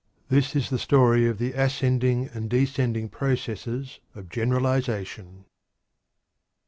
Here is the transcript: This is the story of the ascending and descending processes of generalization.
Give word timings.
This 0.29 0.55
is 0.55 0.71
the 0.71 0.79
story 0.79 1.27
of 1.27 1.37
the 1.37 1.51
ascending 1.53 2.31
and 2.33 2.49
descending 2.49 3.07
processes 3.07 3.99
of 4.15 4.29
generalization. 4.29 5.45